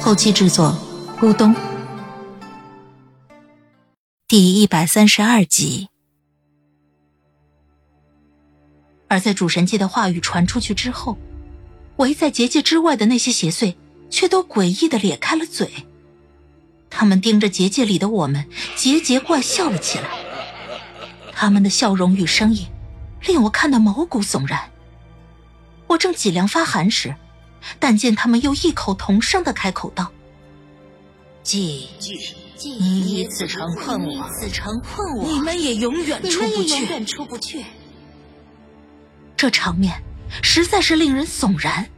[0.00, 0.76] 后期制作：
[1.20, 1.54] 咕咚。
[4.26, 5.88] 第一百三十二集。
[9.08, 11.18] 而在主神界的话语传出去之后，
[11.96, 13.74] 围在结界之外的那些邪祟。
[14.10, 15.70] 却都诡异的咧开了嘴，
[16.88, 20.08] 他们盯着结界里的我们，桀桀怪笑了起来。
[21.34, 22.66] 他们的笑容与声音，
[23.26, 24.70] 令我看得毛骨悚然。
[25.88, 27.14] 我正脊梁发寒时，
[27.78, 30.10] 但见他们又异口同声的开口道
[31.42, 31.88] ：“祭，
[32.60, 37.64] 你以此城困我，此城困我，你们也永远出不去，永远出不去。”
[39.36, 40.02] 这场面
[40.42, 41.88] 实在是令人悚然。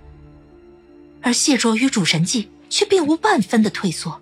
[1.22, 4.20] 而谢卓与主神祭却并无半分的退缩。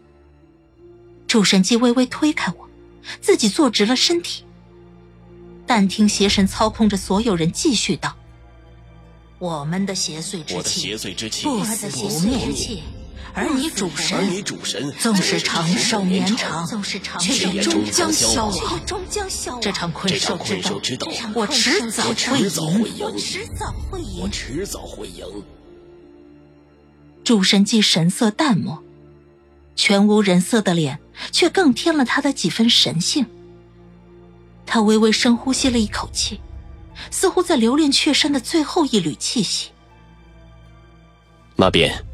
[1.27, 2.69] 主神祭微微推开我，
[3.21, 4.45] 自己坐直了身体。
[5.67, 8.17] 但听邪神操控着所有人继续道
[9.39, 10.97] ：“我们的邪祟之气，
[11.45, 12.83] 不死不灭，
[13.35, 14.43] 而你主神，
[14.99, 16.67] 纵使长寿绵长，
[17.21, 18.81] 却也终将消亡。
[19.61, 20.37] 这场困兽
[20.81, 25.25] 之斗，我迟早会赢，我迟早会赢，我迟早会赢。”
[27.23, 28.83] 主神祭神色淡漠，
[29.77, 30.99] 全无人色的脸
[31.31, 33.27] 却更添了他的几分神性。
[34.67, 36.41] 他微微深呼吸了一口气，
[37.11, 39.71] 似乎在留恋雀山的最后一缕气息。
[41.57, 42.05] 那便，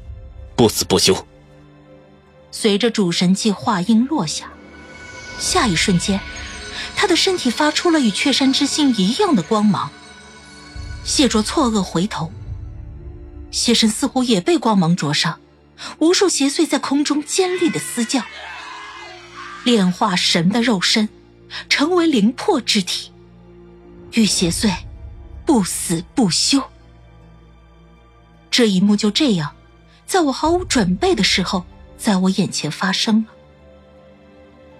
[0.56, 1.26] 不死不休。
[2.50, 4.50] 随着主神祭话音落下，
[5.38, 6.20] 下一瞬间，
[6.94, 9.90] 他的身体发出了与雀山之心一样的光芒。
[11.04, 12.32] 谢卓错愕回头。
[13.50, 15.38] 邪神似乎也被光芒灼伤，
[15.98, 18.22] 无数邪祟在空中尖利的嘶叫，
[19.64, 21.08] 炼化神的肉身，
[21.68, 23.10] 成为灵魄之体，
[24.14, 24.72] 与邪祟
[25.44, 26.62] 不死不休。
[28.50, 29.54] 这一幕就这样，
[30.06, 31.64] 在我毫无准备的时候，
[31.98, 33.32] 在我眼前发生了。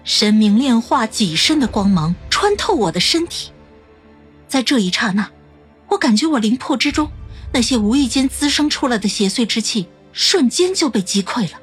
[0.03, 3.51] 神明炼化几身的光芒穿透我的身体，
[4.47, 5.29] 在这一刹那，
[5.89, 7.09] 我感觉我灵魄之中。
[7.51, 11.59] 那些无意间滋生出来的邪祟之气，瞬间就被击溃了。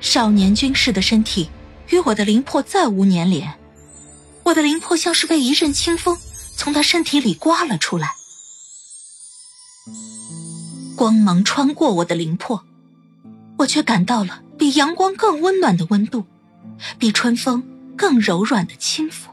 [0.00, 1.50] 少年军士的身体
[1.88, 3.52] 与我的灵魄再无粘连，
[4.44, 6.18] 我的灵魄像是被一阵清风
[6.56, 8.14] 从他身体里刮了出来。
[10.96, 12.64] 光芒穿过我的灵魄，
[13.58, 16.24] 我却感到了比阳光更温暖的温度，
[16.98, 17.62] 比春风
[17.96, 19.28] 更柔软的轻抚。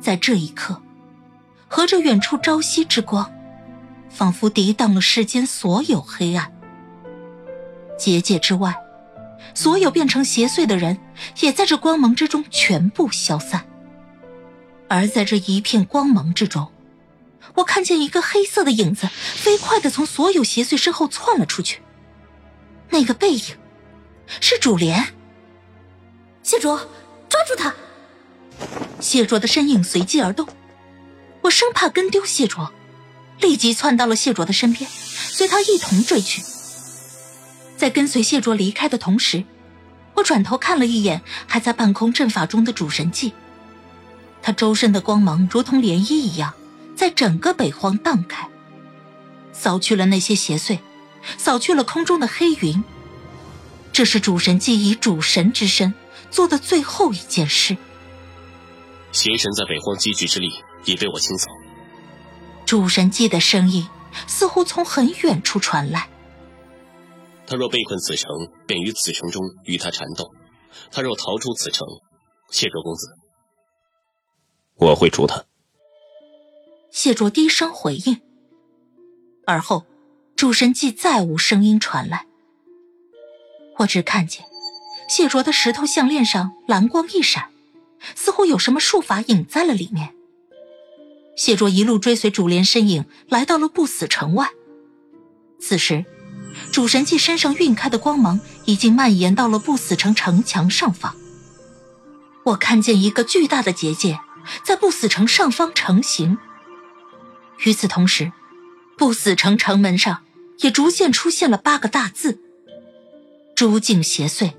[0.00, 0.82] 在这一刻，
[1.68, 3.32] 和着远处朝夕之光。
[4.08, 6.50] 仿佛抵挡了世间所有黑暗，
[7.98, 8.74] 结界之外，
[9.56, 10.98] 所有变成邪祟的人
[11.40, 13.66] 也在这光芒之中全部消散。
[14.86, 16.70] 而在这一片光芒之中，
[17.54, 21.80] 我看见一个黑色的影子飞快的从所有邪祟身后窜了出去。
[22.90, 23.56] 那个背影，
[24.40, 25.14] 是主莲。
[26.42, 26.76] 谢卓，
[27.28, 27.74] 抓住他！
[29.00, 30.46] 谢卓的身影随即而动，
[31.40, 32.72] 我生怕跟丢谢卓。
[33.40, 36.42] 立即窜到了谢卓的身边，随他一同追去。
[37.86, 39.44] 在跟随谢卓离开的同时，
[40.14, 43.32] 我转头看了一眼还在半空阵法中的主神祭，
[44.42, 46.52] 他周身的光芒如同涟漪一样，
[46.96, 48.48] 在整个北荒荡开，
[49.52, 50.80] 扫去了那些邪祟，
[51.38, 52.82] 扫去了空中的黑云。
[53.92, 55.94] 这是主神祭以主神之身
[56.32, 57.76] 做的最后一件事。
[59.12, 60.50] 邪神在北荒积聚之力
[60.86, 61.46] 已被我清扫。
[62.64, 63.88] 主神祭的声音
[64.26, 66.08] 似乎从很远处传来。
[67.46, 68.28] 他若被困此城，
[68.66, 70.24] 便于此城中与他缠斗；
[70.90, 71.86] 他若逃出此城，
[72.50, 73.06] 谢卓公子，
[74.76, 75.44] 我会除他。
[76.90, 78.20] 谢卓低声回应。
[79.46, 79.86] 而后，
[80.34, 82.26] 主神祭再无声音传来。
[83.78, 84.44] 我只看见
[85.08, 87.50] 谢卓的石头项链上蓝光一闪，
[88.14, 90.14] 似乎有什么术法隐在了里面。
[91.36, 94.48] 谢卓一路追随主莲身影，来到了不死城外。
[95.60, 96.04] 此时，
[96.72, 101.14] 主神器身上晕开的光芒已经蔓延到了不死城城墙上方。
[102.44, 104.20] 我看见一个巨大的结界
[104.62, 106.38] 在不死城上方成型。
[107.64, 108.32] 与此同时，
[108.96, 110.22] 不死城城门上
[110.60, 112.38] 也逐渐出现了八个大字
[113.56, 114.52] ：“诛尽邪祟，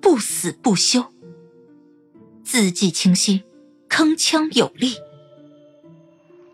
[0.00, 1.12] 不死不休。
[2.44, 3.44] 字迹清晰，
[3.88, 4.96] 铿锵有力。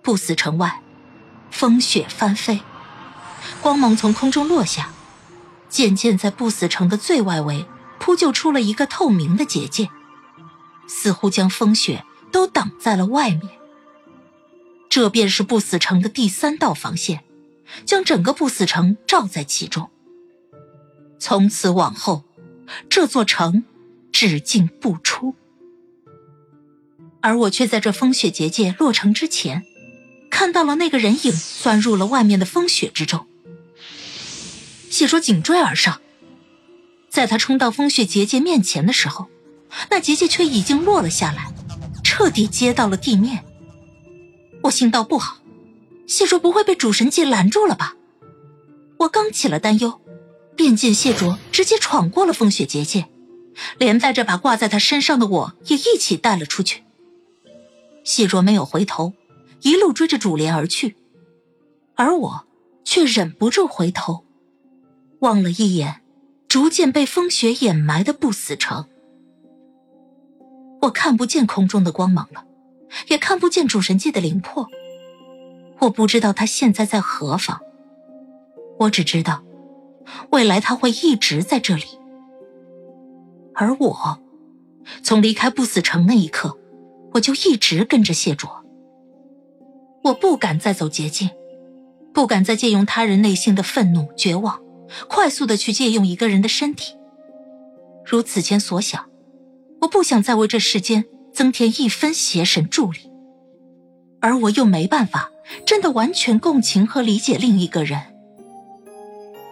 [0.02, 0.82] 不死城外，
[1.50, 2.60] 风雪翻飞，
[3.60, 4.90] 光芒从空中落下，
[5.68, 7.66] 渐渐在不死城的最外围
[7.98, 9.90] 铺就出了一个透明的结界，
[10.86, 13.48] 似乎将风雪都挡在了外面。
[14.88, 17.24] 这便是不死城的第三道防线，
[17.84, 19.90] 将整个不死城罩在其中。
[21.18, 22.24] 从此往后，
[22.88, 23.64] 这座城
[24.12, 25.34] 只进不出。
[27.20, 29.64] 而我却在这风雪结界落成之前，
[30.30, 33.26] 看到了那个人影钻入了外面的风雪之中。
[34.90, 36.00] 谢卓紧追而上，
[37.08, 39.28] 在他冲到风雪结界面前的时候，
[39.90, 41.52] 那结界却已经落了下来，
[42.02, 43.44] 彻底接到了地面。
[44.62, 45.38] 我心道不好，
[46.06, 47.94] 谢卓不会被主神界拦住了吧？
[48.98, 50.00] 我刚起了担忧，
[50.56, 53.06] 便见谢卓直接闯过了风雪结界，
[53.78, 56.82] 连带着把挂在他身上的我也一起带了出去。
[58.02, 59.12] 谢卓没有回头，
[59.62, 60.96] 一路追着主莲而去，
[61.94, 62.46] 而我
[62.84, 64.24] 却忍不住回头，
[65.20, 66.00] 望了一眼
[66.48, 68.86] 逐渐被风雪掩埋的不死城。
[70.82, 72.44] 我看不见空中的光芒了。
[73.08, 74.66] 也看不见主神界的灵魄，
[75.80, 77.60] 我不知道他现在在何方。
[78.78, 79.42] 我只知道，
[80.30, 81.84] 未来他会一直在这里。
[83.54, 84.18] 而我，
[85.02, 86.56] 从离开不死城那一刻，
[87.12, 88.64] 我就一直跟着谢卓。
[90.04, 91.28] 我不敢再走捷径，
[92.14, 94.58] 不敢再借用他人内心的愤怒、绝望，
[95.08, 96.94] 快速的去借用一个人的身体。
[98.04, 99.06] 如此前所想，
[99.82, 101.04] 我不想再为这世间。
[101.30, 102.98] 增添一分邪神助力，
[104.20, 105.30] 而我又没办法
[105.64, 108.00] 真的完全共情和理解另一个人，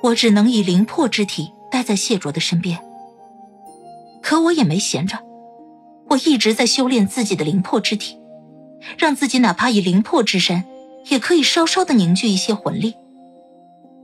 [0.03, 2.81] 我只能以灵魄之体待在谢卓的身边。
[4.21, 5.17] 可我也没闲着，
[6.09, 8.19] 我一直在修炼自己的灵魄之体，
[8.99, 10.65] 让自己哪怕以灵魄之身，
[11.09, 12.97] 也可以稍稍的凝聚一些魂力。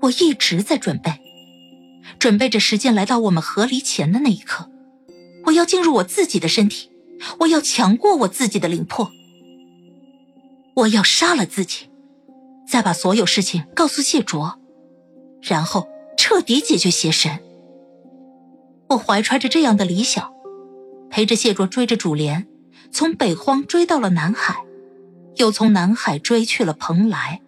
[0.03, 1.21] 我一直在准备，
[2.19, 4.71] 准备着时间来到我们和离前的那一刻，
[5.47, 6.91] 我要进入我自己的身体。
[7.39, 9.13] 我要强过我自己的灵魄，
[10.75, 11.89] 我要杀了自己，
[12.67, 14.59] 再把所有事情告诉谢卓，
[15.41, 17.39] 然后彻底解决邪神。
[18.89, 20.33] 我怀揣着这样的理想，
[21.11, 22.49] 陪着谢卓追着主莲，
[22.91, 24.65] 从北荒追到了南海，
[25.37, 27.41] 又从南海追去了蓬莱。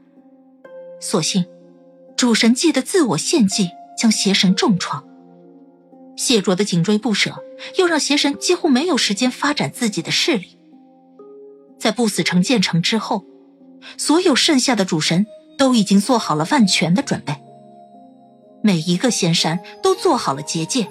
[1.01, 1.45] 所幸，
[2.16, 5.05] 主神祭的自我献祭将邪神重创。
[6.16, 7.43] 谢卓的紧追不舍，
[7.76, 10.58] 又让邪神几乎没有时间发展自己的势力。
[11.78, 13.25] 在不死城建成之后，
[13.99, 15.26] 所有剩下的主神
[15.58, 17.34] 都已经做好了万全的准备，
[18.62, 20.88] 每一个仙山都做好了结界，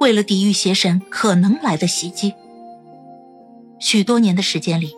[0.00, 2.34] 为了抵御邪神可能来的袭击。
[3.78, 4.96] 许多年的时间里，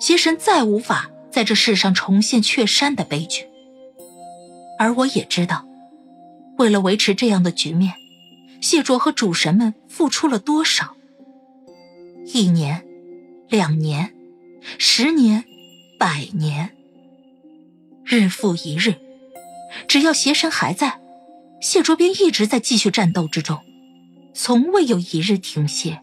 [0.00, 3.48] 邪神再无法在这世上重现雀山的悲剧。
[4.78, 5.66] 而我也知道，
[6.58, 7.94] 为了维持这样的局面。
[8.60, 10.96] 谢卓和主神们付出了多少？
[12.32, 12.84] 一年，
[13.48, 14.14] 两年，
[14.78, 15.44] 十年，
[15.98, 16.70] 百年，
[18.02, 18.94] 日复一日，
[19.86, 20.98] 只要邪神还在，
[21.60, 23.60] 谢卓便一直在继续战斗之中，
[24.34, 26.02] 从未有一日停歇。